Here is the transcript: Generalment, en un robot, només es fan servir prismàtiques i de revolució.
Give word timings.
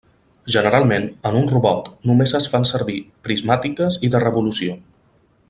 Generalment, 0.53 1.03
en 1.29 1.37
un 1.41 1.45
robot, 1.51 1.91
només 2.11 2.33
es 2.41 2.47
fan 2.55 2.67
servir 2.71 2.97
prismàtiques 3.29 4.01
i 4.09 4.11
de 4.17 4.25
revolució. 4.27 4.81